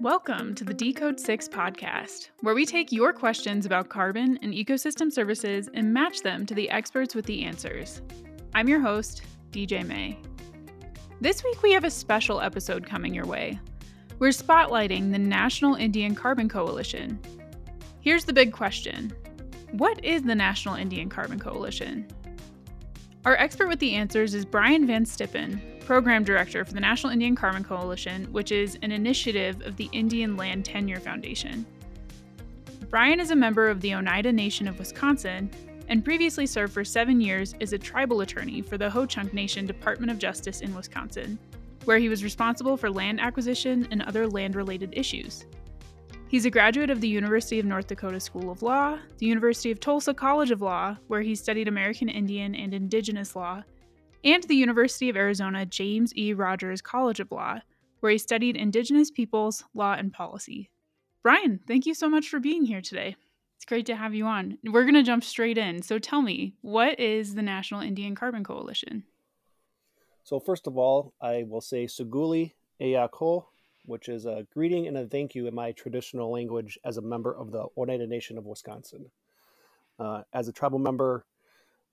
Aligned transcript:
Welcome 0.00 0.54
to 0.54 0.64
the 0.64 0.72
Decode 0.72 1.20
6 1.20 1.48
podcast, 1.48 2.30
where 2.40 2.54
we 2.54 2.64
take 2.64 2.90
your 2.90 3.12
questions 3.12 3.66
about 3.66 3.90
carbon 3.90 4.38
and 4.40 4.54
ecosystem 4.54 5.12
services 5.12 5.68
and 5.74 5.92
match 5.92 6.22
them 6.22 6.46
to 6.46 6.54
the 6.54 6.70
experts 6.70 7.14
with 7.14 7.26
the 7.26 7.44
answers. 7.44 8.00
I'm 8.54 8.66
your 8.66 8.80
host, 8.80 9.24
DJ 9.50 9.86
May. 9.86 10.18
This 11.20 11.44
week 11.44 11.62
we 11.62 11.72
have 11.72 11.84
a 11.84 11.90
special 11.90 12.40
episode 12.40 12.86
coming 12.86 13.12
your 13.12 13.26
way. 13.26 13.60
We're 14.18 14.30
spotlighting 14.30 15.12
the 15.12 15.18
National 15.18 15.74
Indian 15.74 16.14
Carbon 16.14 16.48
Coalition. 16.48 17.20
Here's 18.00 18.24
the 18.24 18.32
big 18.32 18.54
question 18.54 19.12
What 19.72 20.02
is 20.02 20.22
the 20.22 20.34
National 20.34 20.76
Indian 20.76 21.10
Carbon 21.10 21.38
Coalition? 21.38 22.08
Our 23.28 23.36
expert 23.36 23.68
with 23.68 23.78
the 23.78 23.94
answers 23.94 24.32
is 24.32 24.46
Bryan 24.46 24.86
Van 24.86 25.04
Stippen, 25.04 25.60
Program 25.84 26.24
Director 26.24 26.64
for 26.64 26.72
the 26.72 26.80
National 26.80 27.12
Indian 27.12 27.36
Carbon 27.36 27.62
Coalition, 27.62 28.24
which 28.32 28.50
is 28.50 28.78
an 28.80 28.90
initiative 28.90 29.60
of 29.66 29.76
the 29.76 29.90
Indian 29.92 30.34
Land 30.34 30.64
Tenure 30.64 30.98
Foundation. 30.98 31.66
Bryan 32.88 33.20
is 33.20 33.30
a 33.30 33.36
member 33.36 33.68
of 33.68 33.82
the 33.82 33.94
Oneida 33.94 34.32
Nation 34.32 34.66
of 34.66 34.78
Wisconsin 34.78 35.50
and 35.88 36.02
previously 36.02 36.46
served 36.46 36.72
for 36.72 36.86
seven 36.86 37.20
years 37.20 37.54
as 37.60 37.74
a 37.74 37.78
tribal 37.78 38.22
attorney 38.22 38.62
for 38.62 38.78
the 38.78 38.88
Ho 38.88 39.04
Chunk 39.04 39.34
Nation 39.34 39.66
Department 39.66 40.10
of 40.10 40.18
Justice 40.18 40.62
in 40.62 40.74
Wisconsin, 40.74 41.38
where 41.84 41.98
he 41.98 42.08
was 42.08 42.24
responsible 42.24 42.78
for 42.78 42.88
land 42.88 43.20
acquisition 43.20 43.86
and 43.90 44.00
other 44.00 44.26
land 44.26 44.56
related 44.56 44.94
issues. 44.96 45.44
He's 46.28 46.44
a 46.44 46.50
graduate 46.50 46.90
of 46.90 47.00
the 47.00 47.08
University 47.08 47.58
of 47.58 47.64
North 47.64 47.86
Dakota 47.86 48.20
School 48.20 48.50
of 48.50 48.60
Law, 48.60 48.98
the 49.16 49.24
University 49.24 49.70
of 49.70 49.80
Tulsa 49.80 50.12
College 50.12 50.50
of 50.50 50.60
Law, 50.60 50.98
where 51.06 51.22
he 51.22 51.34
studied 51.34 51.68
American 51.68 52.10
Indian 52.10 52.54
and 52.54 52.74
Indigenous 52.74 53.34
law, 53.34 53.62
and 54.22 54.42
the 54.42 54.54
University 54.54 55.08
of 55.08 55.16
Arizona 55.16 55.64
James 55.64 56.14
E. 56.16 56.34
Rogers 56.34 56.82
College 56.82 57.18
of 57.20 57.32
Law, 57.32 57.60
where 58.00 58.12
he 58.12 58.18
studied 58.18 58.58
Indigenous 58.58 59.10
peoples, 59.10 59.64
law, 59.72 59.94
and 59.94 60.12
policy. 60.12 60.68
Bryan, 61.22 61.60
thank 61.66 61.86
you 61.86 61.94
so 61.94 62.10
much 62.10 62.28
for 62.28 62.40
being 62.40 62.66
here 62.66 62.82
today. 62.82 63.16
It's 63.56 63.64
great 63.64 63.86
to 63.86 63.96
have 63.96 64.14
you 64.14 64.26
on. 64.26 64.58
We're 64.64 64.84
going 64.84 64.94
to 64.94 65.02
jump 65.02 65.24
straight 65.24 65.56
in. 65.56 65.80
So 65.80 65.98
tell 65.98 66.20
me, 66.20 66.52
what 66.60 67.00
is 67.00 67.36
the 67.36 67.42
National 67.42 67.80
Indian 67.80 68.14
Carbon 68.14 68.44
Coalition? 68.44 69.04
So, 70.24 70.38
first 70.40 70.66
of 70.66 70.76
all, 70.76 71.14
I 71.22 71.44
will 71.48 71.62
say 71.62 71.86
Suguli 71.86 72.52
Eyako, 72.82 73.46
which 73.88 74.08
is 74.08 74.26
a 74.26 74.46
greeting 74.52 74.86
and 74.86 74.96
a 74.96 75.06
thank 75.06 75.34
you 75.34 75.46
in 75.46 75.54
my 75.54 75.72
traditional 75.72 76.30
language 76.30 76.78
as 76.84 76.98
a 76.98 77.02
member 77.02 77.34
of 77.34 77.50
the 77.50 77.66
Oneida 77.76 78.06
Nation 78.06 78.36
of 78.36 78.46
Wisconsin. 78.46 79.10
Uh, 79.98 80.22
as 80.32 80.46
a 80.46 80.52
tribal 80.52 80.78
member, 80.78 81.24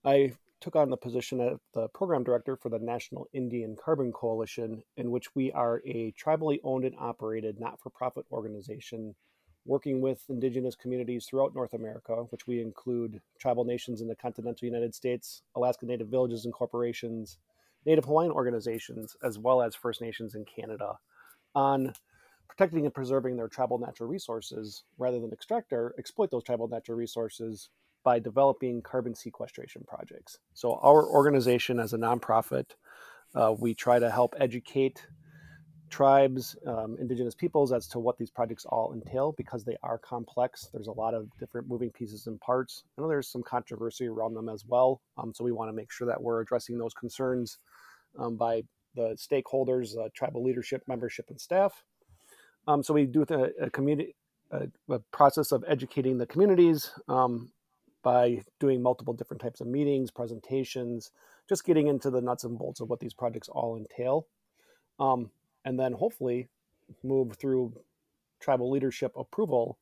I 0.04 0.34
took 0.60 0.76
on 0.76 0.90
the 0.90 0.98
position 0.98 1.40
of 1.40 1.60
the 1.74 1.88
program 1.90 2.24
director 2.24 2.56
for 2.56 2.70
the 2.70 2.80
National 2.80 3.28
Indian 3.34 3.76
Carbon 3.76 4.12
Coalition, 4.12 4.84
in 4.98 5.10
which 5.10 5.34
we 5.36 5.52
are 5.54 5.82
a 5.86 6.12
tribally 6.14 6.60
owned 6.64 6.86
and 6.86 6.96
operated 7.00 7.60
not 7.60 7.80
for 7.82 7.90
profit 7.90 8.26
organization 8.32 9.16
working 9.66 10.00
with 10.00 10.22
indigenous 10.30 10.76
communities 10.76 11.26
throughout 11.26 11.56
North 11.56 11.74
America, 11.74 12.14
which 12.30 12.46
we 12.46 12.62
include 12.62 13.20
tribal 13.40 13.66
nations 13.66 14.02
in 14.02 14.08
the 14.08 14.16
continental 14.16 14.66
United 14.66 14.94
States, 14.94 15.42
Alaska 15.56 15.86
Native 15.86 16.08
villages 16.08 16.46
and 16.46 16.54
corporations, 16.54 17.40
Native 17.86 18.06
Hawaiian 18.06 18.32
organizations, 18.32 19.16
as 19.24 19.40
well 19.40 19.62
as 19.62 19.74
First 19.76 20.02
Nations 20.02 20.36
in 20.36 20.46
Canada, 20.46 20.98
on 21.56 21.94
protecting 22.48 22.86
and 22.86 22.94
preserving 22.94 23.36
their 23.36 23.48
tribal 23.48 23.78
natural 23.78 24.10
resources 24.10 24.84
rather 24.98 25.20
than 25.20 25.32
extract 25.32 25.74
or 25.74 25.94
exploit 25.98 26.32
those 26.32 26.44
tribal 26.44 26.68
natural 26.68 26.98
resources 26.98 27.70
by 28.04 28.20
developing 28.20 28.82
carbon 28.82 29.16
sequestration 29.16 29.84
projects. 29.88 30.38
So, 30.54 30.76
our 30.82 31.06
organization, 31.06 31.80
as 31.80 31.94
a 31.94 31.98
nonprofit, 31.98 32.66
uh, 33.34 33.54
we 33.58 33.74
try 33.74 34.00
to 34.00 34.10
help 34.10 34.36
educate 34.40 35.06
tribes, 35.90 36.56
um, 36.66 36.98
indigenous 37.00 37.36
peoples 37.36 37.72
as 37.72 37.88
to 37.88 38.00
what 38.00 38.18
these 38.18 38.32
projects 38.32 38.66
all 38.66 38.94
entail 38.94 39.34
because 39.38 39.64
they 39.64 39.78
are 39.84 39.98
complex. 39.98 40.70
There's 40.74 40.88
a 40.88 40.92
lot 40.92 41.14
of 41.14 41.30
different 41.40 41.68
moving 41.68 41.90
pieces 41.90 42.28
and 42.28 42.40
parts. 42.40 42.84
I 42.98 43.02
know 43.02 43.08
there's 43.08 43.28
some 43.28 43.44
controversy 43.44 44.08
around 44.08 44.36
them 44.36 44.50
as 44.50 44.66
well. 44.66 45.02
Um, 45.18 45.34
so, 45.34 45.44
we 45.44 45.52
want 45.52 45.70
to 45.70 45.74
make 45.76 45.92
sure 45.92 46.08
that 46.08 46.22
we're 46.22 46.42
addressing 46.42 46.78
those 46.78 46.94
concerns 46.94 47.58
um, 48.18 48.38
by 48.38 48.62
the 48.96 49.16
stakeholders, 49.16 49.98
uh, 49.98 50.10
tribal 50.14 50.44
leadership, 50.44 50.84
membership, 50.88 51.26
and 51.30 51.40
staff. 51.40 51.84
Um, 52.68 52.82
so, 52.84 52.94
we 52.94 53.06
do 53.06 53.26
a, 53.30 53.66
a 53.66 53.70
community. 53.70 54.16
A, 54.52 54.68
a, 54.90 55.00
process 55.12 55.52
of 55.52 55.66
educating 55.68 56.20
the 56.20 56.28
communities 56.28 56.92
um, 57.08 57.50
by 58.04 58.44
doing 58.60 58.82
multiple 58.82 59.14
different 59.14 59.42
types 59.42 59.60
of 59.60 59.66
meetings, 59.66 60.12
presentations, 60.12 61.12
just 61.50 61.66
getting 61.66 61.88
into 61.88 62.12
the 62.12 62.22
nuts 62.22 62.44
and 62.44 62.58
bolts 62.58 62.80
of 62.80 62.88
what 62.88 63.00
these 63.00 63.14
projects 63.14 63.50
all 63.50 63.76
entail. 63.76 64.28
Um, 65.00 65.32
and 65.66 65.80
then 65.80 65.94
hopefully 65.94 66.48
move 67.04 67.36
through 67.36 67.74
tribal 68.40 68.70
leadership 68.70 69.12
approval 69.18 69.80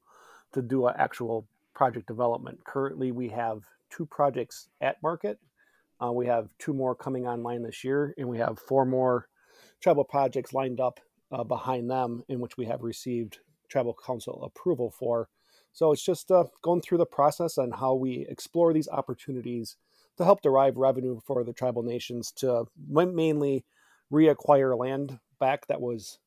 to 0.53 0.61
do 0.61 0.87
an 0.87 0.95
actual 0.97 1.45
project 1.73 2.07
development. 2.07 2.63
Currently, 2.63 3.11
we 3.11 3.29
have 3.29 3.63
two 3.89 4.05
projects 4.05 4.69
at 4.81 5.01
market. 5.03 5.39
Uh, 6.03 6.11
we 6.11 6.25
have 6.25 6.49
two 6.59 6.73
more 6.73 6.95
coming 6.95 7.27
online 7.27 7.63
this 7.63 7.83
year, 7.83 8.13
and 8.17 8.27
we 8.27 8.37
have 8.37 8.59
four 8.59 8.85
more 8.85 9.27
tribal 9.81 10.03
projects 10.03 10.53
lined 10.53 10.79
up 10.79 10.99
uh, 11.31 11.43
behind 11.43 11.89
them, 11.89 12.23
in 12.27 12.39
which 12.39 12.57
we 12.57 12.65
have 12.65 12.81
received 12.81 13.39
tribal 13.69 13.95
council 14.05 14.43
approval 14.43 14.91
for 14.91 15.29
so 15.73 15.91
it's 15.91 16.03
just 16.03 16.31
uh, 16.31 16.45
going 16.61 16.81
through 16.81 16.99
the 16.99 17.05
process 17.05 17.57
on 17.57 17.71
how 17.71 17.95
we 17.95 18.27
explore 18.29 18.73
these 18.73 18.87
opportunities 18.87 19.75
to 20.17 20.23
help 20.23 20.41
derive 20.43 20.77
revenue 20.77 21.19
for 21.25 21.43
the 21.43 21.51
tribal 21.51 21.81
nations 21.81 22.31
to 22.33 22.65
mainly 22.87 23.65
reacquire 24.11 24.77
land 24.77 25.19
back 25.39 25.65
that 25.67 25.81
was 25.81 26.19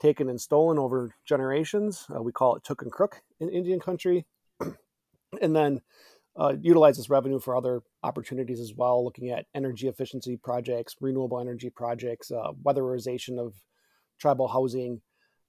taken 0.00 0.28
and 0.28 0.40
stolen 0.40 0.76
over 0.76 1.14
generations. 1.24 2.06
Uh, 2.14 2.20
we 2.20 2.32
call 2.32 2.56
it 2.56 2.64
took 2.64 2.82
and 2.82 2.90
crook 2.90 3.22
in 3.38 3.48
Indian 3.48 3.78
country. 3.78 4.26
and 5.40 5.54
then 5.54 5.80
uh, 6.36 6.54
utilize 6.60 6.96
this 6.96 7.10
revenue 7.10 7.40
for 7.40 7.56
other 7.56 7.82
opportunities 8.02 8.60
as 8.60 8.72
well, 8.76 9.04
looking 9.04 9.30
at 9.30 9.46
energy 9.54 9.88
efficiency 9.88 10.36
projects, 10.36 10.96
renewable 11.00 11.40
energy 11.40 11.70
projects, 11.70 12.30
uh, 12.30 12.52
weatherization 12.64 13.38
of 13.38 13.54
tribal 14.18 14.48
housing, 14.48 15.00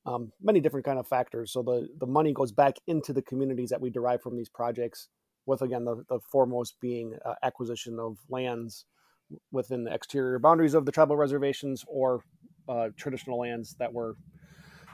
um, 0.06 0.32
many 0.42 0.60
different 0.60 0.86
kind 0.86 0.98
of 1.00 1.08
factors. 1.08 1.52
So 1.52 1.62
the 1.62 1.88
the 2.00 2.08
money 2.08 2.34
goes 2.34 2.52
back 2.52 2.78
into 2.88 3.14
the 3.14 3.22
communities 3.22 3.70
that 3.70 3.82
we 3.82 3.90
derive 3.90 4.22
from 4.22 4.36
these 4.36 4.50
projects. 4.50 5.10
With 5.46 5.62
again 5.62 5.86
the, 5.86 6.04
the 6.10 6.20
foremost 6.32 6.80
being 6.80 7.16
uh, 7.26 7.34
acquisition 7.44 8.00
of 8.00 8.18
lands 8.30 8.86
within 9.52 9.84
the 9.84 9.94
exterior 9.94 10.40
boundaries 10.40 10.74
of 10.74 10.86
the 10.86 10.92
tribal 10.92 11.16
reservations 11.16 11.86
or 11.88 12.24
uh, 12.68 12.90
traditional 12.98 13.40
lands 13.40 13.76
that 13.80 13.92
were 13.92 14.16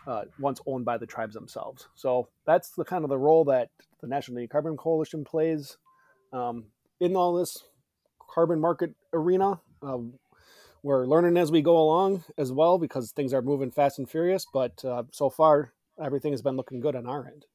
uh, 0.07 0.23
once 0.39 0.61
owned 0.65 0.85
by 0.85 0.97
the 0.97 1.05
tribes 1.05 1.33
themselves. 1.35 1.87
So 1.95 2.29
that's 2.45 2.69
the 2.71 2.85
kind 2.85 3.03
of 3.03 3.09
the 3.09 3.17
role 3.17 3.43
that 3.45 3.69
the 4.01 4.07
National 4.07 4.47
Carbon 4.47 4.77
Coalition 4.77 5.23
plays 5.23 5.77
um, 6.31 6.65
in 6.99 7.15
all 7.15 7.35
this 7.35 7.63
carbon 8.19 8.59
market 8.59 8.95
arena. 9.13 9.59
Uh, 9.83 9.97
we're 10.81 11.05
learning 11.05 11.37
as 11.37 11.51
we 11.51 11.61
go 11.61 11.77
along 11.77 12.23
as 12.37 12.51
well 12.51 12.77
because 12.77 13.11
things 13.11 13.33
are 13.33 13.41
moving 13.41 13.69
fast 13.69 13.99
and 13.99 14.09
furious. 14.09 14.45
But 14.51 14.83
uh, 14.85 15.03
so 15.11 15.29
far, 15.29 15.73
everything 16.01 16.31
has 16.31 16.41
been 16.41 16.55
looking 16.55 16.79
good 16.79 16.95
on 16.95 17.05
our 17.05 17.27
end. 17.27 17.45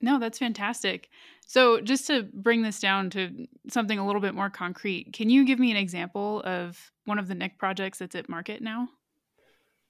No, 0.00 0.18
that's 0.18 0.38
fantastic. 0.38 1.08
So, 1.46 1.80
just 1.80 2.06
to 2.08 2.24
bring 2.32 2.62
this 2.62 2.80
down 2.80 3.10
to 3.10 3.46
something 3.68 3.98
a 3.98 4.06
little 4.06 4.20
bit 4.20 4.34
more 4.34 4.50
concrete, 4.50 5.12
can 5.12 5.30
you 5.30 5.46
give 5.46 5.58
me 5.58 5.70
an 5.70 5.76
example 5.76 6.42
of 6.42 6.92
one 7.04 7.18
of 7.18 7.28
the 7.28 7.34
NIC 7.34 7.58
projects 7.58 7.98
that's 7.98 8.14
at 8.14 8.28
market 8.28 8.60
now? 8.60 8.88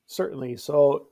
Certainly. 0.06 0.56
So, 0.58 1.08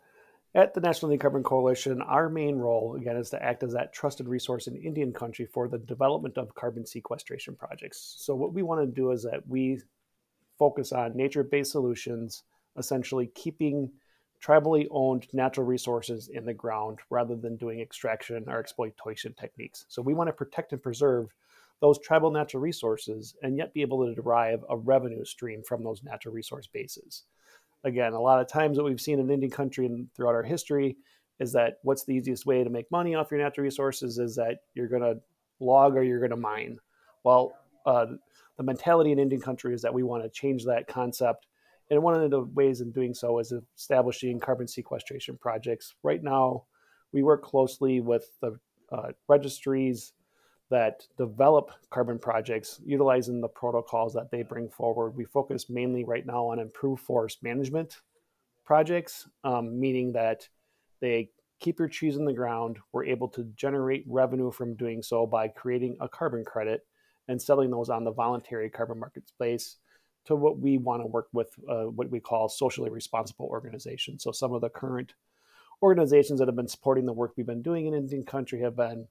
at 0.55 0.75
the 0.75 0.81
National 0.81 1.11
Indian 1.11 1.21
Carbon 1.21 1.43
Coalition, 1.43 2.03
our 2.03 2.29
main 2.29 2.57
role, 2.57 2.97
again, 2.97 3.17
is 3.17 3.31
to 3.31 3.43
act 3.43 3.63
as 3.63 3.73
that 3.73 3.93
trusted 3.93 4.29
resource 4.29 4.67
in 4.67 4.77
Indian 4.77 5.13
country 5.13 5.47
for 5.47 5.67
the 5.67 5.79
development 5.79 6.37
of 6.37 6.55
carbon 6.55 6.85
sequestration 6.85 7.57
projects. 7.57 8.17
So, 8.19 8.35
what 8.35 8.53
we 8.53 8.63
want 8.63 8.83
to 8.83 8.87
do 8.87 9.13
is 9.13 9.23
that 9.23 9.47
we 9.49 9.81
focus 10.59 10.93
on 10.93 11.17
nature 11.17 11.43
based 11.43 11.73
solutions, 11.73 12.45
essentially 12.77 13.31
keeping 13.35 13.91
tribally 14.43 14.87
owned 14.91 15.27
natural 15.33 15.67
resources 15.67 16.29
in 16.29 16.45
the 16.45 16.53
ground 16.53 16.99
rather 17.11 17.37
than 17.37 17.57
doing 17.57 17.81
extraction 17.81 18.45
or 18.49 18.59
exploitation 18.59 19.35
techniques. 19.39 19.87
So 19.89 20.03
we 20.03 20.15
want 20.15 20.29
to 20.29 20.33
protect 20.33 20.73
and 20.73 20.83
preserve 20.83 21.33
those 21.81 21.99
tribal 21.99 22.31
natural 22.31 22.61
resources 22.61 23.35
and 23.43 23.57
yet 23.57 23.73
be 23.73 23.83
able 23.83 24.07
to 24.07 24.15
derive 24.15 24.65
a 24.69 24.77
revenue 24.77 25.25
stream 25.25 25.63
from 25.63 25.83
those 25.83 26.03
natural 26.03 26.35
resource 26.35 26.67
bases. 26.67 27.25
Again, 27.85 28.13
a 28.13 28.21
lot 28.21 28.41
of 28.41 28.49
times 28.49 28.77
what 28.77 28.87
we've 28.87 29.01
seen 29.01 29.19
in 29.19 29.31
Indian 29.31 29.51
country 29.51 29.87
and 29.87 30.09
throughout 30.15 30.35
our 30.35 30.43
history 30.43 30.97
is 31.41 31.53
that 31.53 31.79
what's 31.83 32.05
the 32.05 32.15
easiest 32.15 32.47
way 32.47 32.63
to 32.63 32.71
make 32.71 32.91
money 32.91 33.15
off 33.15 33.31
your 33.31 33.41
natural 33.41 33.65
resources 33.65 34.19
is 34.19 34.37
that 34.37 34.59
you're 34.75 34.89
going 34.89 35.03
to 35.03 35.21
log 35.59 35.97
or 35.97 36.03
you're 36.03 36.21
going 36.21 36.31
to 36.31 36.37
mine. 36.37 36.79
Well, 37.25 37.55
uh, 37.85 38.07
the 38.57 38.63
mentality 38.63 39.13
in 39.13 39.19
Indian 39.19 39.41
country 39.41 39.75
is 39.75 39.83
that 39.83 39.93
we 39.93 40.03
want 40.03 40.23
to 40.23 40.29
change 40.29 40.65
that 40.65 40.87
concept. 40.87 41.47
And 41.91 42.03
one 42.03 42.15
of 42.15 42.31
the 42.31 42.43
ways 42.43 42.81
in 42.81 42.93
doing 42.93 43.13
so 43.15 43.39
is 43.39 43.53
establishing 43.77 44.39
carbon 44.39 44.69
sequestration 44.69 45.37
projects. 45.37 45.95
Right 46.03 46.23
now, 46.23 46.65
we 47.13 47.23
work 47.23 47.43
closely 47.43 48.01
with 48.01 48.29
the 48.41 48.59
uh, 48.93 49.09
registries 49.29 50.13
that 50.73 51.07
develop 51.19 51.71
carbon 51.91 52.19
projects 52.19 52.81
utilizing 52.85 53.43
the 53.43 53.49
protocols 53.49 54.15
that 54.15 54.31
they 54.31 54.43
bring 54.43 54.71
forward. 54.71 55.11
We 55.15 55.27
focus 55.27 55.69
mainly 55.69 56.03
right 56.03 56.25
now 56.25 56.47
on 56.47 56.59
improved 56.59 57.03
forest 57.03 57.43
management 57.43 58.01
projects, 58.65 59.29
um, 59.45 59.79
meaning 59.79 60.13
that 60.13 60.49
they 61.03 61.29
keep 61.61 61.79
your 61.79 61.89
trees 61.89 62.17
in 62.17 62.25
the 62.25 62.33
ground. 62.33 62.79
We're 62.91 63.05
able 63.05 63.29
to 63.29 63.45
generate 63.55 64.05
revenue 64.09 64.51
from 64.51 64.75
doing 64.75 65.03
so 65.03 65.27
by 65.27 65.49
creating 65.49 65.99
a 66.01 66.09
carbon 66.09 66.43
credit 66.43 66.87
and 67.29 67.41
selling 67.41 67.71
those 67.71 67.91
on 67.91 68.05
the 68.05 68.13
voluntary 68.13 68.71
carbon 68.71 68.99
market 68.99 69.29
space 69.29 69.77
to 70.25 70.35
what 70.35 70.59
we 70.59 70.79
want 70.79 71.03
to 71.03 71.07
work 71.07 71.29
with, 71.35 71.51
uh, 71.69 71.85
what 71.85 72.09
we 72.09 72.19
call 72.19 72.49
socially 72.49 72.89
responsible 72.89 73.47
organizations. 73.47 74.23
So 74.23 74.33
some 74.33 74.55
of 74.55 74.63
the 74.63 74.71
current 74.71 75.13
organizations 75.83 76.39
that 76.39 76.49
have 76.49 76.57
been 76.57 76.67
supporting 76.67 77.05
the 77.05 77.13
work 77.13 77.33
we've 77.37 77.45
been 77.45 77.61
doing 77.61 77.87
in 77.87 77.95
Indian 77.95 78.25
country 78.25 78.61
have 78.61 78.77
been 78.77 79.07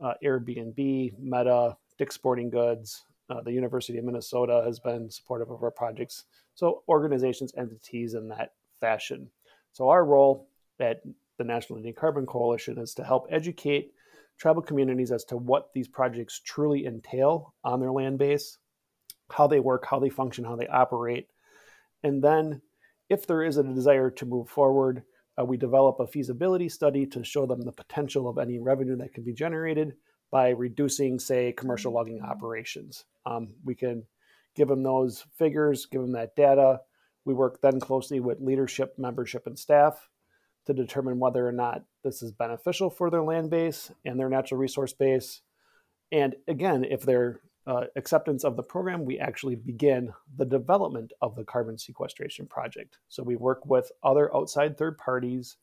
uh, 0.00 0.14
Airbnb, 0.22 1.18
Meta, 1.18 1.76
Dick's 1.98 2.14
Sporting 2.14 2.50
Goods, 2.50 3.04
uh, 3.30 3.40
the 3.42 3.52
University 3.52 3.98
of 3.98 4.04
Minnesota 4.04 4.62
has 4.64 4.78
been 4.78 5.10
supportive 5.10 5.50
of 5.50 5.62
our 5.62 5.70
projects. 5.70 6.24
So 6.54 6.82
organizations, 6.88 7.52
entities 7.56 8.14
in 8.14 8.28
that 8.28 8.52
fashion. 8.80 9.30
So 9.72 9.88
our 9.88 10.04
role 10.04 10.48
at 10.78 11.02
the 11.38 11.44
National 11.44 11.78
Indian 11.78 11.94
Carbon 11.94 12.26
Coalition 12.26 12.78
is 12.78 12.94
to 12.94 13.04
help 13.04 13.26
educate 13.30 13.92
tribal 14.38 14.62
communities 14.62 15.12
as 15.12 15.24
to 15.24 15.36
what 15.36 15.72
these 15.72 15.88
projects 15.88 16.40
truly 16.44 16.86
entail 16.86 17.54
on 17.64 17.80
their 17.80 17.92
land 17.92 18.18
base, 18.18 18.58
how 19.30 19.46
they 19.46 19.60
work, 19.60 19.86
how 19.88 19.98
they 19.98 20.08
function, 20.08 20.44
how 20.44 20.56
they 20.56 20.66
operate. 20.68 21.28
And 22.02 22.22
then, 22.22 22.60
if 23.08 23.26
there 23.26 23.42
is 23.42 23.56
a 23.56 23.62
desire 23.62 24.10
to 24.10 24.26
move 24.26 24.48
forward, 24.48 25.02
uh, 25.38 25.44
we 25.44 25.56
develop 25.56 26.00
a 26.00 26.06
feasibility 26.06 26.68
study 26.68 27.06
to 27.06 27.24
show 27.24 27.46
them 27.46 27.62
the 27.62 27.72
potential 27.72 28.28
of 28.28 28.38
any 28.38 28.58
revenue 28.58 28.96
that 28.96 29.12
can 29.12 29.24
be 29.24 29.32
generated 29.32 29.94
by 30.30 30.50
reducing, 30.50 31.18
say, 31.18 31.52
commercial 31.52 31.92
logging 31.92 32.20
operations. 32.22 33.04
Um, 33.26 33.54
we 33.64 33.74
can 33.74 34.04
give 34.54 34.68
them 34.68 34.82
those 34.82 35.24
figures, 35.36 35.86
give 35.86 36.00
them 36.00 36.12
that 36.12 36.36
data. 36.36 36.80
We 37.24 37.34
work 37.34 37.60
then 37.60 37.80
closely 37.80 38.20
with 38.20 38.40
leadership, 38.40 38.94
membership, 38.98 39.46
and 39.46 39.58
staff 39.58 40.08
to 40.66 40.72
determine 40.72 41.18
whether 41.18 41.46
or 41.46 41.52
not 41.52 41.82
this 42.02 42.22
is 42.22 42.32
beneficial 42.32 42.90
for 42.90 43.10
their 43.10 43.22
land 43.22 43.50
base 43.50 43.90
and 44.04 44.18
their 44.18 44.28
natural 44.28 44.60
resource 44.60 44.92
base. 44.92 45.42
And 46.12 46.36
again, 46.48 46.84
if 46.84 47.02
their 47.02 47.40
uh, 47.66 47.84
acceptance 47.96 48.44
of 48.44 48.56
the 48.56 48.62
program, 48.62 49.04
we 49.04 49.18
actually 49.18 49.54
begin 49.54 50.12
the 50.36 50.44
development 50.44 51.12
of 51.22 51.34
the 51.34 51.44
carbon 51.44 51.78
sequestration 51.78 52.46
project. 52.46 52.98
So 53.08 53.22
we 53.22 53.36
work 53.36 53.64
with 53.66 53.90
other 54.02 54.34
outside 54.36 54.76
third 54.76 54.98
parties 54.98 55.56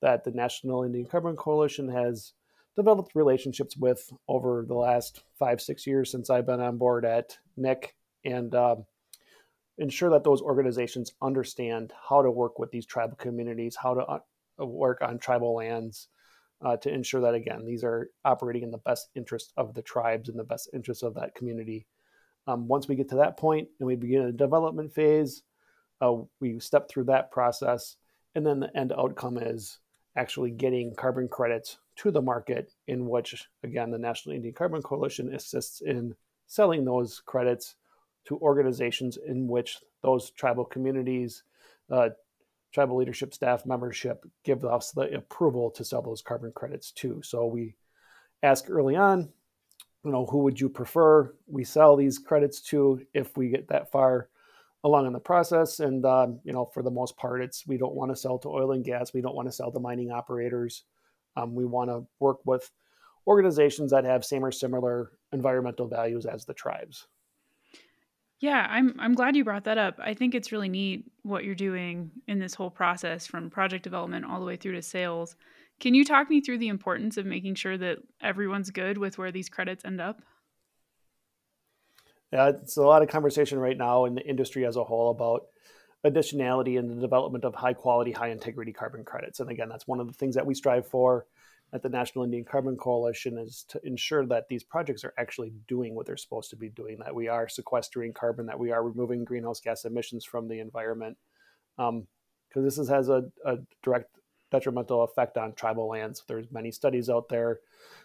that 0.00 0.24
the 0.24 0.30
National 0.30 0.84
Indian 0.84 1.06
Carbon 1.06 1.36
Coalition 1.36 1.88
has 1.88 2.32
developed 2.76 3.14
relationships 3.14 3.76
with 3.76 4.12
over 4.28 4.64
the 4.66 4.74
last 4.74 5.22
five, 5.38 5.60
six 5.60 5.86
years 5.86 6.10
since 6.10 6.30
I've 6.30 6.46
been 6.46 6.60
on 6.60 6.78
board 6.78 7.04
at 7.04 7.36
NIC 7.56 7.94
and 8.24 8.54
um, 8.54 8.84
ensure 9.76 10.10
that 10.10 10.24
those 10.24 10.40
organizations 10.40 11.12
understand 11.20 11.92
how 12.08 12.22
to 12.22 12.30
work 12.30 12.58
with 12.58 12.70
these 12.70 12.86
tribal 12.86 13.16
communities, 13.16 13.76
how 13.76 13.94
to 13.94 14.02
uh, 14.02 14.64
work 14.64 15.02
on 15.02 15.18
tribal 15.18 15.54
lands 15.56 16.08
uh, 16.62 16.76
to 16.76 16.92
ensure 16.92 17.20
that 17.20 17.34
again 17.34 17.64
these 17.64 17.84
are 17.84 18.10
operating 18.24 18.62
in 18.62 18.70
the 18.70 18.78
best 18.78 19.08
interest 19.14 19.52
of 19.56 19.74
the 19.74 19.82
tribes 19.82 20.28
and 20.28 20.38
the 20.38 20.44
best 20.44 20.68
interest 20.72 21.02
of 21.02 21.14
that 21.14 21.34
community. 21.34 21.86
Um, 22.46 22.68
once 22.68 22.88
we 22.88 22.96
get 22.96 23.08
to 23.10 23.16
that 23.16 23.36
point 23.36 23.68
and 23.78 23.86
we 23.86 23.96
begin 23.96 24.22
a 24.22 24.32
development 24.32 24.92
phase 24.92 25.42
uh, 26.00 26.14
we 26.40 26.58
step 26.58 26.88
through 26.88 27.04
that 27.04 27.30
process 27.30 27.96
and 28.34 28.46
then 28.46 28.60
the 28.60 28.76
end 28.76 28.92
outcome 28.96 29.38
is 29.38 29.78
actually 30.16 30.50
getting 30.50 30.94
carbon 30.94 31.28
credits 31.28 31.78
to 31.96 32.10
the 32.10 32.22
market 32.22 32.72
in 32.88 33.06
which 33.06 33.46
again 33.62 33.90
the 33.90 33.98
national 33.98 34.34
indian 34.34 34.54
carbon 34.54 34.82
coalition 34.82 35.32
assists 35.34 35.82
in 35.82 36.14
selling 36.46 36.84
those 36.84 37.22
credits 37.26 37.76
to 38.24 38.38
organizations 38.38 39.18
in 39.26 39.46
which 39.46 39.78
those 40.02 40.30
tribal 40.30 40.64
communities 40.64 41.44
uh, 41.90 42.08
tribal 42.72 42.96
leadership 42.96 43.34
staff 43.34 43.66
membership 43.66 44.24
give 44.44 44.64
us 44.64 44.92
the 44.92 45.12
approval 45.14 45.70
to 45.70 45.84
sell 45.84 46.02
those 46.02 46.22
carbon 46.22 46.52
credits 46.52 46.92
too. 46.92 47.20
So 47.22 47.46
we 47.46 47.74
ask 48.42 48.70
early 48.70 48.96
on, 48.96 49.28
you 50.04 50.12
know, 50.12 50.26
who 50.26 50.38
would 50.38 50.60
you 50.60 50.68
prefer 50.68 51.34
we 51.46 51.64
sell 51.64 51.96
these 51.96 52.18
credits 52.18 52.60
to 52.62 53.00
if 53.12 53.36
we 53.36 53.48
get 53.48 53.68
that 53.68 53.90
far 53.90 54.28
along 54.84 55.06
in 55.06 55.12
the 55.12 55.20
process? 55.20 55.80
And, 55.80 56.04
um, 56.06 56.40
you 56.44 56.52
know, 56.52 56.64
for 56.72 56.82
the 56.82 56.90
most 56.90 57.16
part, 57.16 57.42
it's 57.42 57.66
we 57.66 57.76
don't 57.76 57.94
want 57.94 58.10
to 58.10 58.16
sell 58.16 58.38
to 58.38 58.48
oil 58.48 58.72
and 58.72 58.84
gas. 58.84 59.12
We 59.12 59.20
don't 59.20 59.34
want 59.36 59.48
to 59.48 59.52
sell 59.52 59.70
to 59.72 59.80
mining 59.80 60.10
operators. 60.10 60.84
Um, 61.36 61.54
we 61.54 61.66
want 61.66 61.90
to 61.90 62.06
work 62.18 62.38
with 62.44 62.70
organizations 63.26 63.90
that 63.90 64.04
have 64.04 64.24
same 64.24 64.44
or 64.44 64.52
similar 64.52 65.12
environmental 65.32 65.86
values 65.86 66.24
as 66.24 66.44
the 66.44 66.54
tribes. 66.54 67.06
Yeah, 68.40 68.66
I'm 68.70 68.94
I'm 68.98 69.14
glad 69.14 69.36
you 69.36 69.44
brought 69.44 69.64
that 69.64 69.76
up. 69.76 69.96
I 69.98 70.14
think 70.14 70.34
it's 70.34 70.50
really 70.50 70.70
neat 70.70 71.04
what 71.22 71.44
you're 71.44 71.54
doing 71.54 72.10
in 72.26 72.38
this 72.38 72.54
whole 72.54 72.70
process 72.70 73.26
from 73.26 73.50
project 73.50 73.84
development 73.84 74.24
all 74.24 74.40
the 74.40 74.46
way 74.46 74.56
through 74.56 74.72
to 74.72 74.82
sales. 74.82 75.36
Can 75.78 75.94
you 75.94 76.04
talk 76.04 76.30
me 76.30 76.40
through 76.40 76.58
the 76.58 76.68
importance 76.68 77.18
of 77.18 77.26
making 77.26 77.54
sure 77.56 77.76
that 77.76 77.98
everyone's 78.20 78.70
good 78.70 78.96
with 78.96 79.18
where 79.18 79.30
these 79.30 79.50
credits 79.50 79.84
end 79.84 80.00
up? 80.00 80.22
Yeah, 82.32 82.48
it's 82.48 82.76
a 82.76 82.82
lot 82.82 83.02
of 83.02 83.08
conversation 83.08 83.58
right 83.58 83.76
now 83.76 84.06
in 84.06 84.14
the 84.14 84.26
industry 84.26 84.64
as 84.64 84.76
a 84.76 84.84
whole 84.84 85.10
about 85.10 85.46
additionality 86.06 86.78
and 86.78 86.88
the 86.88 87.00
development 87.00 87.44
of 87.44 87.54
high 87.54 87.74
quality, 87.74 88.12
high 88.12 88.28
integrity 88.28 88.72
carbon 88.72 89.04
credits. 89.04 89.40
And 89.40 89.50
again, 89.50 89.68
that's 89.68 89.86
one 89.86 90.00
of 90.00 90.06
the 90.06 90.14
things 90.14 90.34
that 90.36 90.46
we 90.46 90.54
strive 90.54 90.86
for 90.86 91.26
at 91.72 91.82
the 91.82 91.88
National 91.88 92.24
Indian 92.24 92.44
Carbon 92.44 92.76
Coalition 92.76 93.38
is 93.38 93.64
to 93.68 93.80
ensure 93.86 94.26
that 94.26 94.48
these 94.48 94.64
projects 94.64 95.04
are 95.04 95.14
actually 95.18 95.52
doing 95.68 95.94
what 95.94 96.06
they're 96.06 96.16
supposed 96.16 96.50
to 96.50 96.56
be 96.56 96.68
doing, 96.68 96.98
that 96.98 97.14
we 97.14 97.28
are 97.28 97.48
sequestering 97.48 98.12
carbon, 98.12 98.46
that 98.46 98.58
we 98.58 98.72
are 98.72 98.82
removing 98.82 99.24
greenhouse 99.24 99.60
gas 99.60 99.84
emissions 99.84 100.24
from 100.24 100.48
the 100.48 100.58
environment. 100.58 101.16
Because 101.76 101.90
um, 102.56 102.64
this 102.64 102.78
is, 102.78 102.88
has 102.88 103.08
a, 103.08 103.24
a, 103.44 103.58
direct 103.82 104.10
detrimental 104.50 105.04
effect 105.04 105.36
on 105.36 105.54
tribal 105.54 105.88
lands. 105.88 106.24
There's 106.26 106.50
many 106.50 106.72
studies 106.72 107.08
out 107.08 107.28
there 107.28 107.60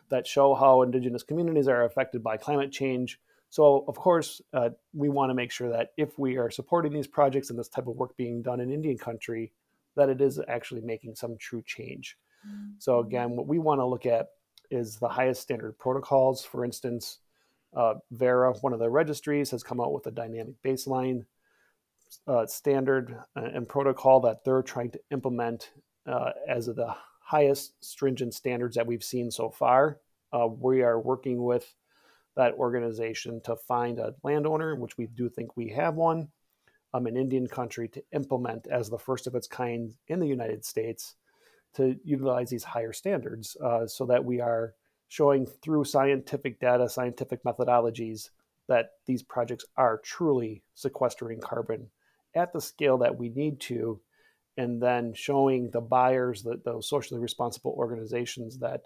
that 0.10 0.28
show 0.28 0.54
how 0.54 0.84
indigenous 0.84 1.24
communities 1.24 1.68
are 1.68 1.86
affected 1.86 2.24
by 2.24 2.38
climate 2.38 2.72
change. 2.72 3.20
So, 3.50 3.84
of 3.88 3.96
course, 3.96 4.42
uh, 4.54 4.70
we 4.94 5.10
want 5.10 5.32
to 5.32 5.34
make 5.34 5.52
sure 5.52 5.70
that 5.70 5.90
if 5.98 6.20
we 6.20 6.38
are 6.38 6.52
supporting 6.52 6.94
these 6.94 7.08
projects 7.08 7.50
and 7.50 7.58
this 7.58 7.70
type 7.70 7.88
of 7.88 7.96
work 7.96 8.16
being 8.16 8.44
done 8.44 8.60
in 8.60 8.72
Indian 8.72 8.98
country, 8.98 9.54
that 9.96 10.10
it 10.10 10.22
is 10.22 10.40
actually 10.48 10.82
making 10.82 11.16
some 11.16 11.38
true 11.40 11.64
change. 11.66 12.18
So 12.80 13.00
again, 13.00 13.31
what 13.31 13.47
we 13.47 13.59
want 13.59 13.80
to 13.80 13.86
look 13.86 14.06
at 14.06 14.27
is 14.71 14.97
the 14.97 15.07
highest 15.07 15.42
standard 15.42 15.77
protocols. 15.77 16.44
For 16.44 16.65
instance, 16.65 17.19
uh, 17.75 17.95
Verra, 18.12 18.53
one 18.62 18.74
of 18.74 18.80
the 18.80 18.89
registries, 18.89 19.51
has 19.51 19.63
come 19.63 19.81
out 19.81 19.94
with 19.94 20.07
a 20.07 20.12
dynamic 20.12 20.56
baseline 20.63 21.25
uh, 22.27 22.45
standard 22.45 23.18
and 23.36 23.68
protocol 23.68 24.19
that 24.21 24.44
they're 24.44 24.62
trying 24.62 24.92
to 24.92 25.00
implement 25.12 25.71
uh, 26.07 26.31
as 26.47 26.68
the 26.68 26.95
highest 27.19 27.73
stringent 27.83 28.33
standards 28.33 28.75
that 28.75 28.87
we've 28.87 29.04
seen 29.04 29.31
so 29.31 29.49
far. 29.49 29.99
Uh, 30.31 30.47
we 30.47 30.81
are 30.81 30.99
working 30.99 31.44
with 31.44 31.73
that 32.35 32.54
organization 32.54 33.42
to 33.42 33.56
find 33.56 33.99
a 33.99 34.14
landowner, 34.23 34.75
which 34.75 34.97
we 34.97 35.07
do 35.07 35.30
think 35.30 35.56
we 35.56 35.69
have 35.69 35.95
one, 35.95 36.28
um, 36.94 37.07
in 37.07 37.18
Indian 37.18 37.47
country 37.47 37.87
to 37.87 38.04
implement 38.14 38.68
as 38.68 38.90
the 38.90 38.97
first 38.97 39.28
of 39.28 39.35
its 39.35 39.47
kind 39.47 39.95
in 40.07 40.19
the 40.19 40.28
United 40.28 40.64
States 40.64 41.16
to 41.76 41.96
utilize 42.04 42.50
these 42.50 42.64
higher 42.64 42.94
standards 42.94 43.58
uh, 43.64 43.86
so 43.88 44.06
that 44.06 44.24
we 44.24 44.40
are 44.42 44.74
showing 45.08 45.46
through 45.46 45.84
scientific 45.84 46.60
data, 46.60 46.90
scientific 46.90 47.44
methodologies, 47.44 48.30
that 48.68 48.92
these 49.06 49.22
projects 49.22 49.66
are 49.78 50.00
truly 50.04 50.64
sequestering 50.74 51.40
carbon 51.40 51.88
at 52.36 52.52
the 52.52 52.62
scale 52.62 52.98
that 52.98 53.18
we 53.18 53.30
need 53.30 53.60
to, 53.60 54.00
and 54.58 54.82
then 54.82 55.14
showing 55.14 55.70
the 55.72 55.82
buyers, 55.82 56.44
that 56.44 56.66
those 56.66 56.90
socially 56.90 57.20
responsible 57.20 57.76
organizations, 57.78 58.58
that 58.60 58.86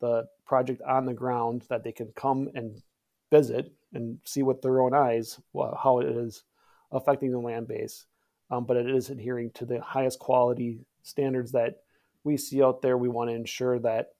the 0.00 0.26
project 0.46 0.80
on 0.82 1.04
the 1.04 1.14
ground 1.14 1.64
that 1.68 1.82
they 1.82 1.92
can 1.92 2.12
come 2.14 2.48
and 2.54 2.82
visit 3.30 3.72
and 3.92 4.18
see 4.24 4.42
with 4.42 4.62
their 4.62 4.80
own 4.80 4.94
eyes 4.94 5.40
well, 5.52 5.78
how 5.82 5.98
it 5.98 6.06
is 6.06 6.44
affecting 6.92 7.30
the 7.30 7.38
land 7.38 7.66
base, 7.68 8.06
um, 8.50 8.64
but 8.64 8.76
it 8.76 8.88
is 8.88 9.10
adhering 9.10 9.50
to 9.50 9.64
the 9.66 9.80
highest 9.80 10.18
quality 10.18 10.80
standards 11.02 11.52
that 11.52 11.82
we 12.28 12.36
see 12.36 12.62
out 12.62 12.82
there. 12.82 12.98
We 12.98 13.08
want 13.08 13.30
to 13.30 13.34
ensure 13.34 13.78
that 13.78 14.10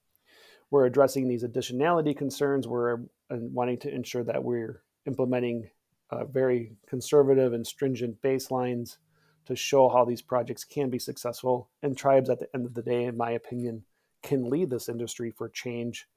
we're 0.70 0.86
addressing 0.86 1.28
these 1.28 1.44
additionality 1.44 2.16
concerns. 2.16 2.66
We're 2.66 2.94
uh, 2.94 2.96
wanting 3.28 3.78
to 3.80 3.94
ensure 3.94 4.24
that 4.24 4.42
we're 4.42 4.82
implementing 5.06 5.68
uh, 6.10 6.24
very 6.24 6.72
conservative 6.88 7.52
and 7.52 7.66
stringent 7.66 8.20
baselines 8.22 8.96
to 9.44 9.54
show 9.54 9.90
how 9.90 10.06
these 10.06 10.22
projects 10.22 10.64
can 10.64 10.88
be 10.88 10.98
successful. 10.98 11.68
And 11.82 11.96
tribes, 11.96 12.30
at 12.30 12.38
the 12.38 12.48
end 12.54 12.64
of 12.64 12.72
the 12.72 12.82
day, 12.82 13.04
in 13.04 13.16
my 13.16 13.32
opinion, 13.32 13.84
can 14.22 14.48
lead 14.48 14.70
this 14.70 14.88
industry 14.88 15.30
for 15.30 15.50
change 15.50 16.08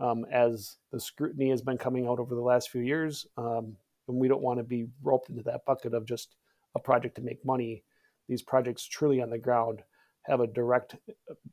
um, 0.00 0.26
as 0.32 0.78
the 0.90 0.98
scrutiny 0.98 1.50
has 1.50 1.62
been 1.62 1.78
coming 1.78 2.08
out 2.08 2.18
over 2.18 2.34
the 2.34 2.40
last 2.40 2.70
few 2.70 2.82
years. 2.82 3.24
Um, 3.36 3.76
and 4.08 4.16
we 4.18 4.26
don't 4.26 4.42
want 4.42 4.58
to 4.58 4.64
be 4.64 4.86
roped 5.00 5.30
into 5.30 5.44
that 5.44 5.64
bucket 5.64 5.94
of 5.94 6.06
just 6.06 6.34
a 6.74 6.80
project 6.80 7.14
to 7.16 7.22
make 7.22 7.44
money. 7.44 7.84
These 8.28 8.42
projects 8.42 8.84
truly 8.84 9.22
on 9.22 9.30
the 9.30 9.38
ground 9.38 9.82
have 10.26 10.40
a 10.40 10.46
direct 10.46 10.96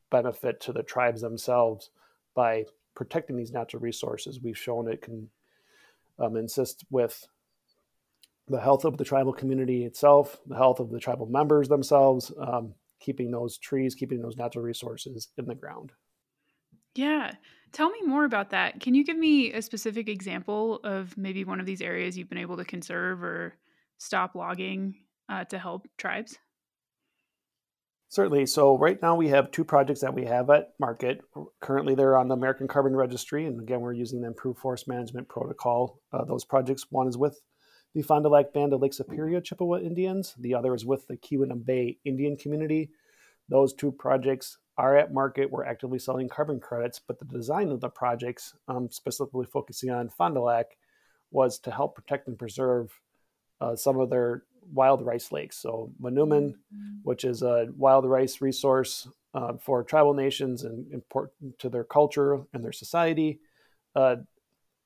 benefit 0.10 0.60
to 0.62 0.74
the 0.74 0.84
tribes 0.84 1.22
themselves 1.22 1.90
by 2.36 2.66
protecting 2.96 3.36
these 3.36 3.52
natural 3.52 3.82
resources. 3.82 4.40
We've 4.42 4.58
shown 4.58 4.92
it 4.92 5.02
can 5.02 5.30
um, 6.20 6.36
insist 6.36 6.86
with 6.90 7.28
the 8.48 8.60
health 8.60 8.86
of 8.86 8.98
the 8.98 9.06
tribal 9.06 9.34
community 9.34 9.86
itself, 9.86 10.38
the 10.48 10.56
health 10.56 10.80
of 10.80 10.92
the 10.92 11.00
tribal 11.00 11.28
members 11.28 11.70
themselves, 11.70 12.32
um, 12.40 12.74
keeping 13.00 13.32
those 13.32 13.58
trees, 13.58 13.96
keeping 13.96 14.22
those 14.22 14.38
natural 14.38 14.64
resources 14.64 15.30
in 15.38 15.46
the 15.46 15.56
ground. 15.56 15.92
Yeah. 16.96 17.34
Tell 17.72 17.90
me 17.90 18.02
more 18.06 18.26
about 18.26 18.52
that. 18.52 18.80
Can 18.80 18.94
you 18.94 19.04
give 19.04 19.18
me 19.18 19.52
a 19.54 19.62
specific 19.62 20.08
example 20.08 20.80
of 20.84 21.18
maybe 21.18 21.44
one 21.44 21.60
of 21.60 21.66
these 21.66 21.82
areas 21.82 22.18
you've 22.18 22.30
been 22.30 22.38
able 22.38 22.58
to 22.58 22.66
conserve 22.66 23.24
or 23.24 23.56
stop 23.98 24.36
logging 24.36 24.96
uh, 25.28 25.44
to 25.46 25.58
help 25.58 25.88
tribes? 25.98 26.38
Certainly. 28.14 28.46
So 28.46 28.78
right 28.78 29.02
now 29.02 29.16
we 29.16 29.30
have 29.30 29.50
two 29.50 29.64
projects 29.64 30.02
that 30.02 30.14
we 30.14 30.26
have 30.26 30.48
at 30.52 30.76
market. 30.80 31.22
Currently, 31.62 31.96
they're 31.96 32.16
on 32.16 32.28
the 32.28 32.36
American 32.36 32.68
Carbon 32.68 32.96
Registry, 32.96 33.48
and 33.48 33.60
again, 33.60 33.82
we're 33.82 33.92
using 33.92 34.22
the 34.22 34.28
Improved 34.28 34.60
Forest 34.60 34.88
Management 34.88 35.28
Protocol. 35.28 36.00
Uh, 36.12 36.24
those 36.24 36.46
projects, 36.46 36.86
one 36.92 37.08
is 37.08 37.18
with 37.18 37.42
the 37.96 38.04
Fond 38.04 38.24
du 38.24 38.30
Lac 38.30 38.54
Band 38.54 38.72
of 38.72 38.82
Lake 38.82 38.94
Superior 38.94 39.42
Chippewa 39.42 39.80
Indians. 39.80 40.36
The 40.38 40.54
other 40.54 40.76
is 40.76 40.86
with 40.86 41.08
the 41.08 41.18
Keweenaw 41.18 41.66
Bay 41.66 41.98
Indian 42.06 42.38
Community. 42.38 42.92
Those 43.50 43.74
two 43.74 43.92
projects 43.92 44.60
are 44.78 44.96
at 44.96 45.12
market. 45.12 45.50
We're 45.50 45.66
actively 45.66 45.98
selling 45.98 46.30
carbon 46.30 46.60
credits, 46.60 47.00
but 47.00 47.18
the 47.18 47.26
design 47.26 47.72
of 47.72 47.82
the 47.82 47.90
projects, 47.90 48.54
um, 48.68 48.92
specifically 48.92 49.48
focusing 49.48 49.90
on 49.90 50.10
Fond 50.10 50.36
du 50.36 50.42
Lac, 50.42 50.78
was 51.32 51.58
to 51.62 51.72
help 51.72 51.96
protect 51.96 52.28
and 52.28 52.38
preserve 52.38 52.92
uh, 53.60 53.76
some 53.76 54.00
of 54.00 54.12
their 54.12 54.44
wild 54.72 55.06
rice 55.06 55.32
lakes. 55.32 55.58
So 55.58 55.92
Manoomin, 56.02 56.52
mm-hmm. 56.54 56.98
which 57.04 57.24
is 57.24 57.42
a 57.42 57.68
wild 57.78 58.06
rice 58.06 58.42
resource 58.42 59.08
uh, 59.34 59.54
for 59.60 59.84
tribal 59.84 60.14
nations 60.14 60.64
and 60.64 60.92
important 60.94 61.58
to 61.60 61.70
their 61.70 61.84
culture 61.84 62.42
and 62.54 62.64
their 62.64 62.72
society, 62.72 63.40
uh, 63.96 64.18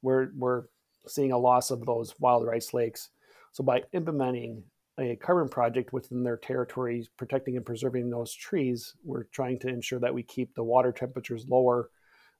we're, 0.02 0.30
we're 0.36 0.64
seeing 1.08 1.32
a 1.32 1.38
loss 1.38 1.72
of 1.72 1.86
those 1.86 2.14
wild 2.20 2.46
rice 2.46 2.74
lakes. 2.74 3.10
So 3.52 3.64
by 3.64 3.84
implementing 3.94 4.64
a 5.00 5.16
carbon 5.16 5.50
project 5.50 5.94
within 5.94 6.24
their 6.24 6.38
territory, 6.38 7.08
protecting 7.18 7.56
and 7.56 7.66
preserving 7.66 8.10
those 8.10 8.34
trees, 8.34 8.96
we're 9.04 9.24
trying 9.26 9.60
to 9.60 9.68
ensure 9.68 10.00
that 10.00 10.14
we 10.14 10.24
keep 10.24 10.56
the 10.56 10.64
water 10.64 10.92
temperatures 10.92 11.46
lower. 11.48 11.90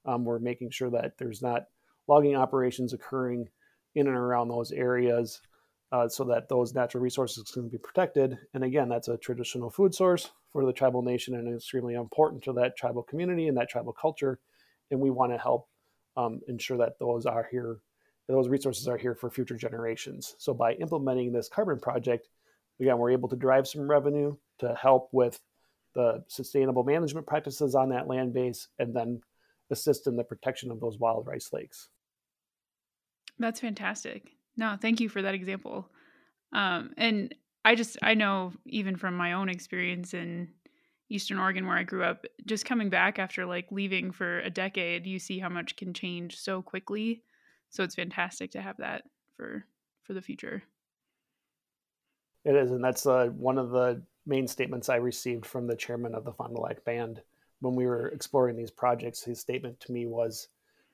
Um, 0.04 0.24
we're 0.24 0.38
making 0.38 0.70
sure 0.70 0.90
that 0.90 1.18
there's 1.18 1.42
not 1.42 1.66
logging 2.08 2.36
operations 2.36 2.92
occurring 2.92 3.48
in 3.94 4.06
and 4.06 4.16
around 4.16 4.48
those 4.48 4.72
areas 4.72 5.40
uh, 5.92 6.08
so 6.08 6.24
that 6.24 6.48
those 6.48 6.74
natural 6.74 7.02
resources 7.02 7.50
can 7.50 7.68
be 7.68 7.78
protected. 7.78 8.38
And 8.54 8.64
again, 8.64 8.88
that's 8.88 9.08
a 9.08 9.16
traditional 9.16 9.70
food 9.70 9.94
source 9.94 10.30
for 10.52 10.64
the 10.64 10.72
tribal 10.72 11.02
nation 11.02 11.34
and 11.34 11.54
extremely 11.54 11.94
important 11.94 12.42
to 12.44 12.52
that 12.54 12.76
tribal 12.76 13.02
community 13.02 13.48
and 13.48 13.56
that 13.56 13.70
tribal 13.70 13.92
culture. 13.92 14.38
And 14.90 15.00
we 15.00 15.10
want 15.10 15.32
to 15.32 15.38
help 15.38 15.68
um, 16.16 16.40
ensure 16.48 16.76
that 16.78 16.98
those 16.98 17.26
are 17.26 17.48
here, 17.50 17.78
those 18.28 18.48
resources 18.48 18.88
are 18.88 18.98
here 18.98 19.14
for 19.14 19.30
future 19.30 19.56
generations. 19.56 20.34
So 20.38 20.52
by 20.52 20.74
implementing 20.74 21.32
this 21.32 21.48
carbon 21.48 21.78
project, 21.78 22.28
again, 22.80 22.98
we're 22.98 23.10
able 23.10 23.28
to 23.28 23.36
drive 23.36 23.66
some 23.66 23.88
revenue 23.88 24.36
to 24.58 24.74
help 24.74 25.08
with 25.12 25.40
the 25.94 26.22
sustainable 26.28 26.84
management 26.84 27.26
practices 27.26 27.74
on 27.74 27.88
that 27.90 28.08
land 28.08 28.34
base 28.34 28.68
and 28.78 28.94
then 28.94 29.20
assist 29.70 30.06
in 30.06 30.16
the 30.16 30.24
protection 30.24 30.70
of 30.70 30.80
those 30.80 30.98
wild 30.98 31.26
rice 31.26 31.50
lakes. 31.52 31.88
That's 33.38 33.60
fantastic. 33.60 34.37
No, 34.58 34.76
thank 34.78 35.00
you 35.00 35.08
for 35.08 35.22
that 35.22 35.34
example. 35.34 35.88
Um, 36.52 36.90
and 36.98 37.34
I 37.64 37.76
just, 37.76 37.96
I 38.02 38.14
know 38.14 38.52
even 38.66 38.96
from 38.96 39.16
my 39.16 39.32
own 39.32 39.48
experience 39.48 40.12
in 40.12 40.48
Eastern 41.08 41.38
Oregon, 41.38 41.66
where 41.66 41.78
I 41.78 41.84
grew 41.84 42.02
up, 42.02 42.26
just 42.44 42.66
coming 42.66 42.90
back 42.90 43.18
after 43.18 43.46
like 43.46 43.70
leaving 43.70 44.10
for 44.10 44.40
a 44.40 44.50
decade, 44.50 45.06
you 45.06 45.18
see 45.18 45.38
how 45.38 45.48
much 45.48 45.76
can 45.76 45.94
change 45.94 46.36
so 46.36 46.60
quickly. 46.60 47.22
So 47.70 47.84
it's 47.84 47.94
fantastic 47.94 48.50
to 48.52 48.60
have 48.60 48.78
that 48.78 49.04
for 49.36 49.64
for 50.02 50.12
the 50.12 50.22
future. 50.22 50.62
It 52.44 52.56
is, 52.56 52.70
and 52.70 52.82
that's 52.82 53.06
uh, 53.06 53.26
one 53.36 53.58
of 53.58 53.70
the 53.70 54.02
main 54.26 54.48
statements 54.48 54.88
I 54.88 54.96
received 54.96 55.44
from 55.46 55.66
the 55.66 55.76
chairman 55.76 56.14
of 56.14 56.24
the 56.24 56.32
Fond 56.32 56.54
du 56.54 56.60
Lac 56.60 56.84
Band 56.84 57.22
when 57.60 57.74
we 57.74 57.86
were 57.86 58.08
exploring 58.08 58.56
these 58.56 58.70
projects. 58.70 59.22
His 59.22 59.38
statement 59.38 59.78
to 59.80 59.92
me 59.92 60.06
was, 60.06 60.48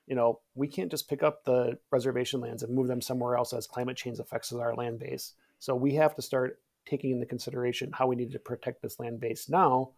you 0.07 0.15
know, 0.15 0.41
we 0.55 0.69
can't 0.69 0.91
just 0.91 1.09
pick 1.09 1.23
up 1.23 1.45
the 1.45 1.79
reservation 1.91 2.41
lands 2.41 2.63
and 2.63 2.75
move 2.75 2.89
them 2.89 3.01
somewhere 3.01 3.37
else 3.37 3.53
as 3.53 3.67
climate 3.67 3.97
change 3.97 4.19
affects 4.19 4.53
our 4.53 4.75
land 4.75 4.99
base. 4.99 5.33
So 5.59 5.75
we 5.75 5.95
have 5.95 6.15
to 6.17 6.23
start 6.23 6.61
taking 6.87 7.13
into 7.13 7.27
consideration 7.27 7.91
how 7.93 8.07
we 8.07 8.17
need 8.17 8.33
to 8.33 8.39
protect 8.39 8.83
this 8.83 9.01
land 9.01 9.21
base 9.21 9.49
now, 9.49 9.93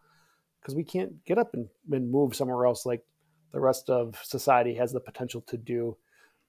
because 0.60 0.74
we 0.74 0.84
can't 0.84 1.24
get 1.24 1.38
up 1.38 1.54
and, 1.54 1.68
and, 1.90 2.10
move 2.10 2.36
somewhere 2.36 2.66
else 2.66 2.86
like 2.86 3.04
the 3.52 3.60
rest 3.60 3.90
of 3.90 4.16
society 4.22 4.74
has 4.74 4.92
the 4.92 5.00
potential 5.00 5.40
to 5.48 5.56
do. 5.56 5.96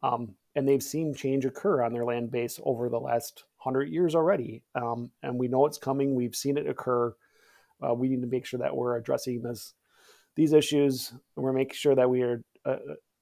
Um, 0.04 0.36
and 0.56 0.68
they've 0.68 0.84
seen 0.84 1.16
change 1.16 1.46
occur 1.46 1.82
on 1.82 1.94
their 1.94 2.06
land 2.06 2.32
base 2.32 2.60
over 2.64 2.90
the 2.90 3.00
last 3.00 3.46
hundred 3.58 3.90
years 3.90 4.14
already, 4.14 4.64
um, 4.76 5.12
and 5.24 5.40
we 5.40 5.48
know 5.48 5.66
it's 5.66 5.80
coming. 5.80 6.14
We've 6.14 6.36
seen 6.36 6.58
it 6.58 6.68
occur. 6.68 7.16
Uh, 7.84 7.96
we 7.96 8.10
need 8.10 8.22
to 8.22 8.28
make 8.28 8.46
sure 8.46 8.60
that 8.60 8.76
we're 8.76 8.98
addressing 8.98 9.42
this 9.42 9.74
these 10.38 10.54
issues, 10.54 11.14
we're 11.36 11.52
making 11.52 11.74
sure 11.74 11.96
that 11.96 12.10
we 12.10 12.22
are 12.22 12.44
uh, 12.64 12.78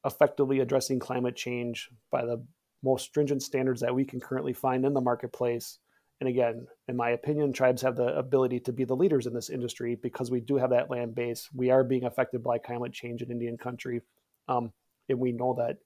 effectively 0.05 0.59
addressing 0.59 0.99
climate 0.99 1.35
change 1.35 1.89
by 2.11 2.23
the 2.25 2.43
most 2.83 3.05
stringent 3.05 3.41
standards 3.41 3.81
that 3.81 3.93
we 3.93 4.05
can 4.05 4.19
currently 4.19 4.53
find 4.53 4.85
in 4.85 4.93
the 4.93 5.01
marketplace. 5.01 5.79
And 6.21 6.29
again, 6.29 6.67
in 6.87 6.95
my 6.95 7.09
opinion, 7.09 7.51
tribes 7.51 7.81
have 7.81 7.97
the 7.97 8.15
ability 8.17 8.59
to 8.61 8.71
be 8.71 8.85
the 8.85 8.95
leaders 8.95 9.25
in 9.25 9.33
this 9.33 9.49
industry 9.49 9.95
because 9.95 10.31
we 10.31 10.39
do 10.39 10.55
have 10.55 10.69
that 10.69 10.89
land 10.89 11.15
base. 11.15 11.49
We 11.53 11.71
are 11.71 11.83
being 11.83 12.05
affected 12.05 12.43
by 12.43 12.59
climate 12.59 12.93
change 12.93 13.21
in 13.21 13.31
Indian 13.31 13.57
country. 13.57 14.01
Um, 14.47 14.71
and 15.09 15.19
we 15.19 15.31
know 15.31 15.55
that 15.57 15.77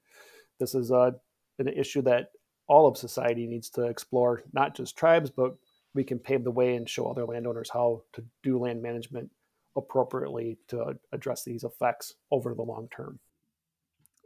this 0.59 0.75
is 0.75 0.91
a, 0.91 1.15
an 1.57 1.67
issue 1.69 2.01
that 2.03 2.31
all 2.67 2.87
of 2.87 2.97
society 2.97 3.47
needs 3.47 3.69
to 3.71 3.83
explore, 3.83 4.43
not 4.53 4.75
just 4.75 4.97
tribes, 4.97 5.31
but 5.31 5.55
we 5.95 6.03
can 6.03 6.19
pave 6.19 6.43
the 6.43 6.51
way 6.51 6.75
and 6.75 6.87
show 6.87 7.07
other 7.07 7.25
landowners 7.25 7.69
how 7.71 8.03
to 8.13 8.23
do 8.43 8.59
land 8.59 8.81
management 8.81 9.31
appropriately 9.75 10.57
to 10.67 10.93
address 11.11 11.43
these 11.43 11.63
effects 11.63 12.13
over 12.31 12.53
the 12.53 12.61
long 12.61 12.87
term. 12.95 13.19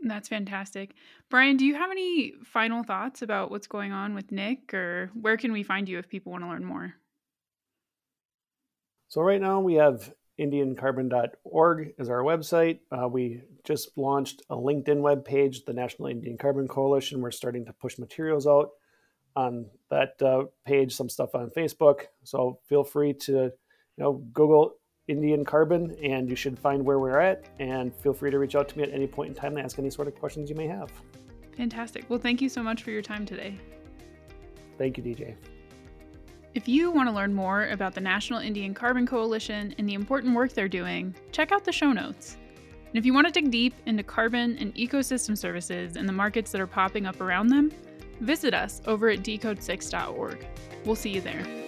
That's 0.04 0.28
fantastic. 0.28 0.96
Bryan, 1.30 1.58
do 1.58 1.66
you 1.66 1.76
have 1.76 1.90
any 1.90 2.34
final 2.44 2.84
thoughts 2.84 3.22
about 3.22 3.52
what's 3.52 3.68
going 3.68 3.94
on 3.94 4.14
with 4.14 4.32
Nick 4.32 4.74
or 4.74 5.10
where 5.20 5.38
can 5.38 5.54
we 5.54 5.64
find 5.64 5.88
you 5.88 5.98
if 5.98 6.10
people 6.10 6.32
want 6.32 6.44
to 6.44 6.50
learn 6.50 6.66
more? 6.66 6.94
So, 9.08 9.22
right 9.22 9.40
now 9.40 9.62
we 9.62 9.76
have 9.76 10.14
indiancarbon.org 10.40 11.94
as 12.00 12.10
our 12.10 12.24
website. 12.24 12.80
Uh, 12.92 13.08
we 13.08 13.42
just 13.64 13.98
launched 13.98 14.42
a 14.50 14.56
LinkedIn 14.56 15.02
web 15.02 15.24
page, 15.24 15.64
the 15.66 15.74
National 15.74 16.10
Indian 16.10 16.38
Carbon 16.38 16.68
Coalition. 16.68 17.22
We're 17.22 17.32
starting 17.32 17.66
to 17.68 17.74
push 17.74 17.98
materials 17.98 18.48
out 18.48 18.72
on 19.36 19.68
that 19.90 20.22
uh, 20.22 20.46
page, 20.66 20.94
some 20.94 21.10
stuff 21.10 21.36
on 21.36 21.50
Facebook. 21.52 22.06
So, 22.24 22.60
feel 22.68 22.84
free 22.84 23.14
to 23.14 23.32
you 23.32 23.52
know 23.98 24.14
Google 24.34 24.76
Indian 25.08 25.44
Carbon, 25.44 25.96
and 26.02 26.30
you 26.30 26.36
should 26.36 26.58
find 26.58 26.84
where 26.84 27.00
we're 27.00 27.20
at. 27.20 27.46
And 27.60 27.94
feel 27.96 28.14
free 28.14 28.32
to 28.32 28.40
reach 28.40 28.56
out 28.56 28.70
to 28.70 28.78
me 28.78 28.84
at 28.84 28.92
any 28.92 29.08
point 29.08 29.30
in 29.30 29.36
time 29.36 29.56
to 29.56 29.62
ask 29.62 29.78
any 29.80 29.90
sort 29.90 30.08
of 30.08 30.16
questions 30.16 30.50
you 30.50 30.56
may 30.56 30.68
have. 30.68 30.92
Fantastic. 31.58 32.06
Well, 32.10 32.20
thank 32.20 32.42
you 32.42 32.50
so 32.50 32.64
much 32.64 32.84
for 32.84 32.92
your 32.92 33.02
time 33.02 33.26
today. 33.26 33.58
Thank 34.78 34.98
you, 34.98 35.04
DJ. 35.04 35.36
If 36.56 36.68
you 36.68 36.92
want 36.92 37.10
to 37.10 37.16
learn 37.16 37.34
more 37.34 37.68
about 37.70 37.96
the 37.96 38.02
National 38.02 38.40
Indian 38.40 38.74
Carbon 38.74 39.08
Coalition 39.08 39.74
and 39.78 39.90
the 39.90 39.96
important 39.96 40.36
work 40.36 40.54
they're 40.54 40.68
doing, 40.68 41.16
check 41.32 41.52
out 41.52 41.64
the 41.64 41.72
show 41.72 41.92
notes. 41.92 42.38
And 42.94 42.98
if 42.98 43.06
you 43.06 43.14
want 43.14 43.26
to 43.26 43.34
dig 43.34 43.50
deep 43.50 43.74
into 43.88 44.04
carbon 44.04 44.58
and 44.60 44.74
ecosystem 44.76 45.36
services 45.36 45.96
and 45.96 46.08
the 46.08 46.14
markets 46.14 46.52
that 46.52 46.62
are 46.62 46.68
popping 46.68 47.08
up 47.08 47.22
around 47.22 47.48
them, 47.48 47.72
visit 48.20 48.54
us 48.54 48.82
over 48.86 49.10
at 49.10 49.20
decode6.org. 49.20 50.48
We'll 50.86 50.96
see 50.96 51.10
you 51.10 51.22
there. 51.22 51.63